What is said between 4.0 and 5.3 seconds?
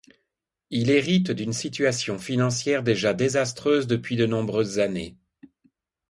de nombreuses années.